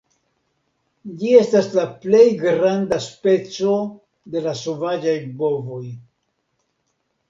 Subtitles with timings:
[1.19, 3.79] Ĝi estas la plej granda speco
[4.35, 5.83] de la sovaĝaj bovoj.